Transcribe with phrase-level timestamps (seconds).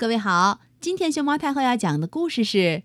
[0.00, 2.56] 各位好，今天熊猫太后要讲的故事是《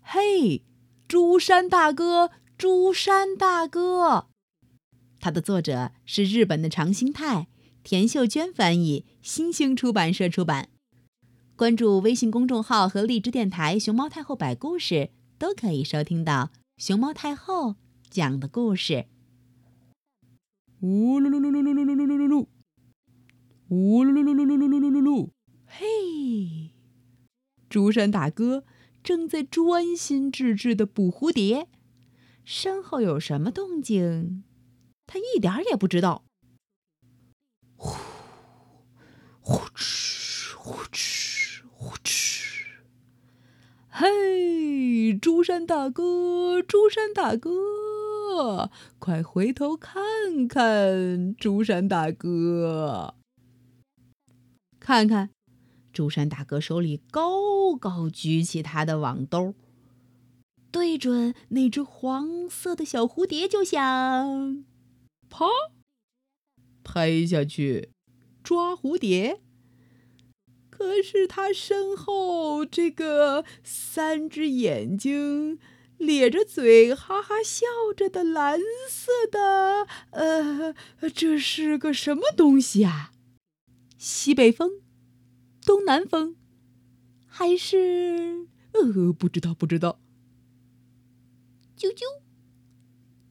[0.00, 0.64] 嘿，
[1.06, 4.08] 朱山大哥，朱山大哥》。
[5.20, 7.48] 它的作者是日本的长兴泰，
[7.84, 10.70] 田秀娟翻译，新兴出版社出版。
[11.56, 17.74] 关注微信公众号和荔枝电台“熊猫太后摆故事”，都可以收听到熊猫太后
[18.08, 19.04] 讲的故事。
[20.80, 22.46] 呜噜噜噜噜噜噜噜噜噜噜，
[23.68, 25.35] 呜噜噜噜噜噜噜噜噜噜。
[25.66, 26.70] 嘿，
[27.68, 28.64] 朱山大哥
[29.02, 31.68] 正在专心致志的捕蝴蝶，
[32.44, 34.44] 身后有什么动静，
[35.06, 36.24] 他一点也不知道。
[37.76, 37.94] 呼，
[39.40, 42.46] 呼哧，呼哧，呼哧。
[43.88, 53.14] 嘿，朱山大哥，朱山大哥，快回头看看，朱山大哥，
[54.80, 55.35] 看看。
[55.96, 59.54] 朱山大哥手里高高举起他的网兜，
[60.70, 64.62] 对准那只黄色的小蝴蝶就想，
[65.30, 65.46] 啪，
[66.84, 67.92] 拍下去
[68.42, 69.40] 抓蝴蝶。
[70.68, 75.58] 可是他身后这个三只眼睛、
[75.96, 77.64] 咧着嘴、哈哈笑
[77.96, 80.74] 着的蓝色的，呃，
[81.14, 83.12] 这是个什么东西啊？
[83.96, 84.82] 西北风。
[85.66, 86.36] 东南风，
[87.26, 89.98] 还是呃，不知道，不知道。
[91.76, 92.04] 啾啾，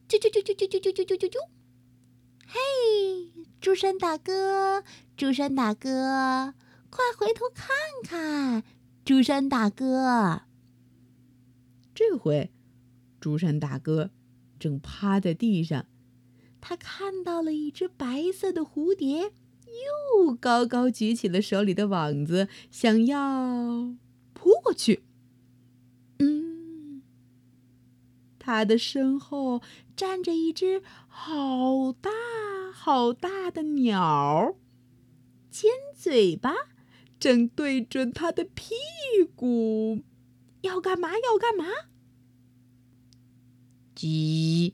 [0.09, 1.39] 啾啾啾啾啾啾啾啾啾啾。
[2.45, 4.83] 嘿，朱山大哥，
[5.15, 6.53] 朱山大哥，
[6.89, 8.63] 快回头看看，
[9.05, 10.41] 朱山大哥。
[11.93, 12.51] 这回，
[13.21, 14.11] 朱山大哥
[14.59, 15.85] 正趴在地上，
[16.59, 19.31] 他看到了一只白色的蝴蝶。
[19.65, 23.95] 又高高举起了手里的网子，想要
[24.33, 25.03] 扑过去。
[26.19, 27.01] 嗯，
[28.39, 29.61] 他的身后
[29.95, 32.09] 站着一只好大
[32.73, 34.55] 好大的鸟，
[35.49, 36.53] 尖嘴巴
[37.19, 38.73] 正对准他的屁
[39.35, 40.03] 股，
[40.61, 41.09] 要干嘛？
[41.13, 41.65] 要干嘛？
[43.95, 44.73] 叽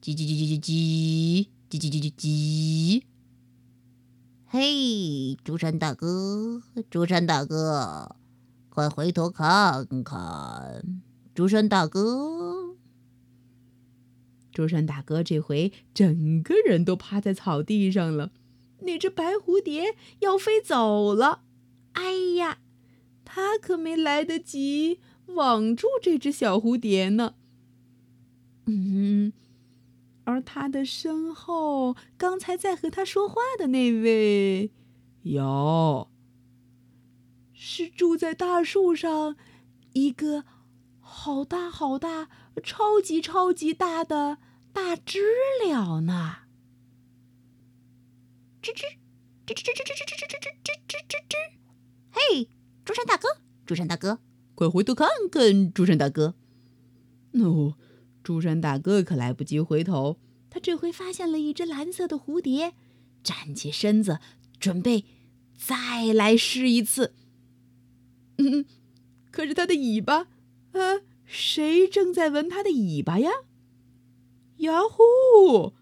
[0.00, 3.02] 叽叽叽叽叽叽叽叽叽叽叽。
[4.54, 8.16] 嘿，朱山大哥，朱山大哥，
[8.68, 11.02] 快回头看看！
[11.34, 12.76] 朱山大哥，
[14.52, 18.30] 朱山大哥，这回整个人都趴在草地上了。
[18.80, 21.44] 那只白蝴蝶要飞走了，
[21.92, 22.58] 哎呀，
[23.24, 27.36] 他可没来得及网住这只小蝴蝶呢。
[28.66, 29.32] 嗯。
[30.24, 34.70] 而他的身后，刚才在和他说话的那位，
[35.22, 36.08] 有，
[37.52, 39.36] 是住在大树上
[39.94, 40.44] 一个
[41.00, 42.28] 好大好大、
[42.62, 44.38] 超级超级大的
[44.72, 45.20] 大知
[45.66, 46.36] 了呢。
[48.62, 48.96] 吱吱
[49.44, 51.34] 吱吱吱吱吱吱吱吱吱吱吱吱！
[52.12, 52.48] 嘿，
[52.84, 53.28] 竹山大哥，
[53.66, 54.20] 竹山大哥，
[54.54, 56.34] 快回头看看，竹山大哥。
[57.32, 57.74] 哦。
[58.22, 60.18] 朱山大哥可来不及回头，
[60.48, 62.74] 他这回发现了一只蓝色的蝴蝶，
[63.22, 64.20] 站起身子，
[64.60, 65.04] 准备
[65.56, 67.14] 再来试一次。
[68.38, 68.64] 嗯，
[69.30, 70.28] 可是他的尾巴，
[70.72, 73.30] 啊，谁正在闻他的尾巴呀？
[74.58, 75.72] 呀呼，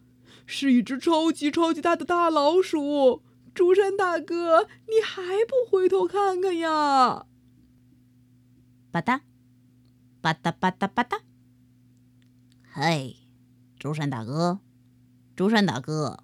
[0.47, 3.23] 是一只超级超级大的大老鼠！
[3.53, 7.27] 朱山大哥，你还不回头看看呀？
[8.91, 9.21] 吧嗒，
[10.21, 11.21] 吧嗒吧嗒吧嗒。
[12.73, 13.17] 嘿，
[13.81, 14.61] 竹山大哥，
[15.35, 16.23] 竹山大哥，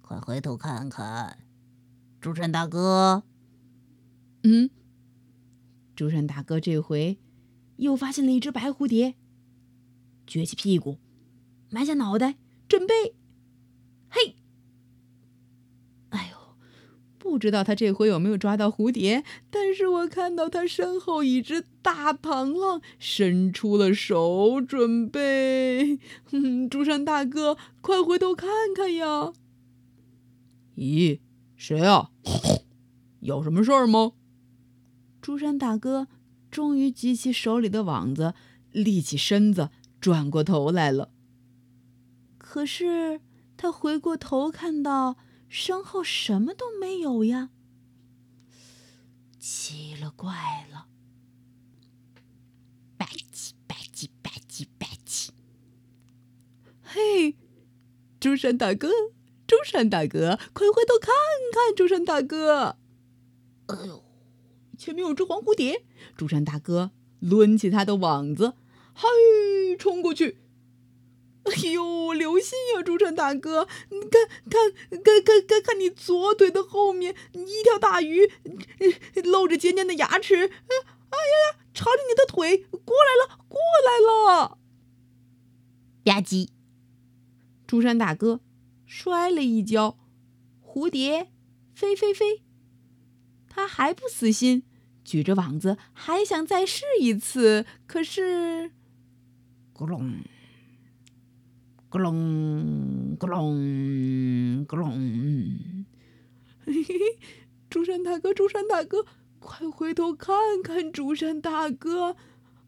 [0.00, 1.44] 快回头看看！
[2.20, 3.24] 竹山大哥，
[4.44, 4.70] 嗯，
[5.96, 7.18] 竹山大哥这回
[7.78, 9.16] 又发现了一只白蝴蝶，
[10.24, 10.98] 撅起屁股，
[11.68, 12.36] 埋下脑袋，
[12.68, 13.16] 准备，
[14.08, 14.36] 嘿。
[17.32, 25.98] 不知道他这回有没有抓到蝴蝶，但是我看到他身后一只大螳螂伸出了手，准备。
[26.70, 29.32] 朱山大哥，快回头看看呀！
[30.76, 31.20] 咦，
[31.56, 32.10] 谁啊？
[33.20, 34.12] 有什么事儿吗？
[35.22, 36.08] 朱山大哥
[36.50, 38.34] 终于举起手里的网子，
[38.72, 41.08] 立起身子，转过头来了。
[42.36, 43.22] 可是
[43.56, 45.16] 他回过头看到。
[45.52, 47.50] 身后什么都没有呀！
[49.38, 50.86] 奇了怪了！
[52.96, 55.28] 吧唧吧唧吧唧吧唧！
[56.80, 57.36] 嘿，
[58.18, 58.88] 朱山大哥，
[59.46, 61.12] 朱山大哥，快回头看
[61.52, 61.76] 看！
[61.76, 62.78] 朱山大哥，
[63.66, 64.02] 哎呦，
[64.78, 65.84] 前面有只黄蝴蝶。
[66.16, 68.54] 朱山大哥抡起他的网子，
[68.94, 70.38] 嘿，冲过去。
[71.44, 73.66] 哎呦，留心呀，朱山大哥！
[73.90, 74.72] 你看看
[75.02, 78.30] 看看看看，你左腿的后面一条大鱼，
[79.24, 80.36] 露着尖尖的牙齿。
[80.36, 84.58] 哎呀呀，朝着你的腿过来了，过来了！
[86.04, 86.48] 吧唧，
[87.66, 88.40] 朱山大哥
[88.86, 89.98] 摔了一跤，
[90.64, 91.32] 蝴蝶
[91.74, 92.42] 飞飞飞。
[93.48, 94.62] 他还不死心，
[95.04, 98.70] 举着网子还想再试一次，可是，
[99.74, 100.22] 咕隆。
[101.92, 104.88] 咕隆咕隆咕隆，
[106.64, 107.18] 嘿嘿嘿！
[107.68, 109.04] 竹山大哥，竹山大哥，
[109.38, 110.90] 快回头看看！
[110.90, 112.16] 竹山大哥，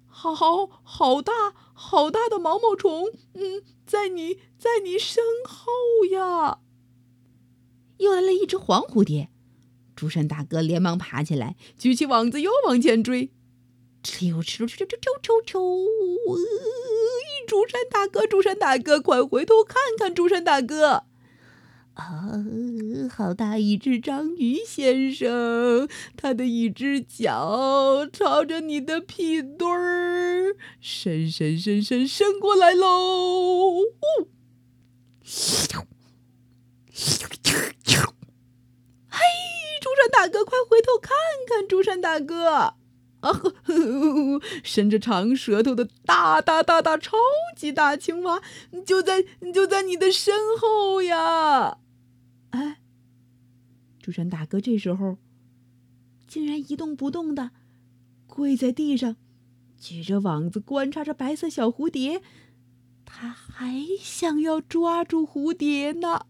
[0.07, 1.33] 好好大
[1.73, 5.73] 好大的毛毛虫，嗯，在你在你身后
[6.13, 6.59] 呀！
[7.97, 9.31] 又来了一只黄蝴蝶，
[9.97, 13.31] 竹山大哥连忙爬起来，举起网子又往前追，
[14.03, 15.89] 哧溜哧溜哧溜哧溜哧溜。
[17.55, 20.13] 竹山大哥，竹山大哥，快回头看看！
[20.13, 21.05] 竹山大哥，
[21.95, 22.45] 啊，
[23.09, 33.83] 好大一只章鱼先生，他的一只脚朝着你的屁墩儿伸伸伸伸伸过来喽！
[39.09, 39.21] 嘿，
[39.81, 41.13] 竹山大哥，快回头看
[41.47, 41.69] 看！
[41.69, 42.75] 竹山大哥。
[43.25, 47.17] 啊呵，伸着长舌头的大大大大超
[47.57, 48.43] 级大青蛙，
[48.85, 51.79] 就在就在你的身后呀！
[52.51, 52.81] 哎，
[54.03, 55.17] 朱山大哥这时候
[56.27, 57.53] 竟然一动不动的
[58.27, 59.17] 跪在地上，
[59.79, 62.21] 举着网子观察着白色小蝴蝶，
[63.07, 66.27] 他还想要抓住蝴蝶呢。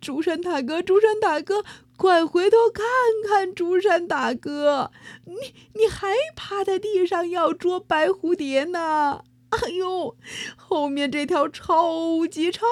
[0.00, 1.64] 竹山大哥，竹山大哥，
[1.96, 2.84] 快回头看
[3.26, 3.54] 看！
[3.54, 4.90] 竹山大哥，
[5.24, 5.34] 你
[5.74, 9.24] 你还趴在地上要捉白蝴蝶呢？
[9.50, 10.16] 哎呦，
[10.56, 12.66] 后面这条超级超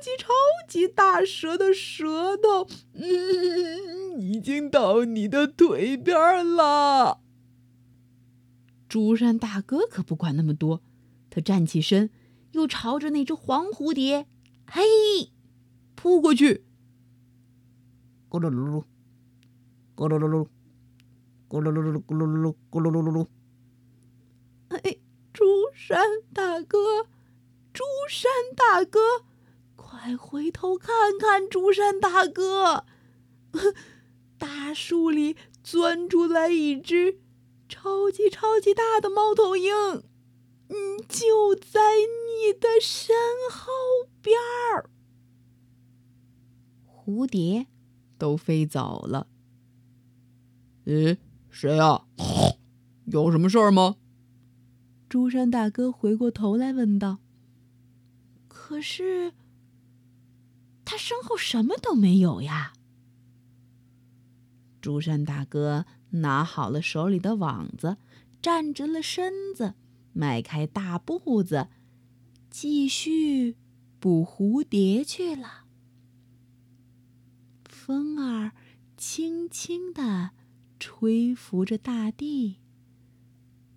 [0.00, 0.28] 级超
[0.68, 6.16] 级大蛇的舌头，嗯，已经到你的腿边
[6.54, 7.20] 了。
[8.88, 10.80] 竹山大哥可不管那么多，
[11.28, 12.10] 他站起身，
[12.52, 14.26] 又朝着那只黄蝴蝶，
[14.66, 14.82] 嘿。
[16.02, 16.64] 扑过去，
[18.30, 18.84] 咕噜噜噜，
[19.94, 20.48] 咕噜噜噜，
[21.46, 23.26] 咕噜噜噜噜，咕噜噜噜，咕噜噜噜噜。
[24.68, 24.96] 哎，
[25.30, 25.44] 朱
[25.74, 27.06] 山大哥，
[27.74, 29.26] 朱山大哥，
[29.76, 31.46] 快回头看看！
[31.46, 32.86] 朱山大哥，
[34.38, 37.18] 大树里钻出来一只
[37.68, 39.74] 超级超级大的猫头鹰，
[40.70, 43.14] 嗯，就在你的身
[43.50, 43.70] 后
[44.22, 44.88] 边儿。
[47.04, 47.66] 蝴蝶
[48.18, 49.26] 都飞走了。
[50.84, 51.16] 咦，
[51.50, 52.06] 谁啊？
[53.06, 53.96] 有什么事儿吗？
[55.08, 57.18] 朱山大哥回过头来问道。
[58.48, 59.32] 可是
[60.84, 62.72] 他身后什么都没有呀。
[64.80, 67.96] 朱山大哥拿好了手里的网子，
[68.40, 69.74] 站直了身子，
[70.12, 71.68] 迈开大步子，
[72.48, 73.56] 继续
[73.98, 75.64] 捕蝴蝶去了。
[77.90, 78.52] 风儿
[78.96, 80.30] 轻轻地
[80.78, 82.60] 吹拂着大地，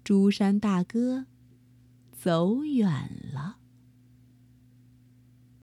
[0.03, 1.25] 朱山大哥
[2.11, 3.57] 走远了。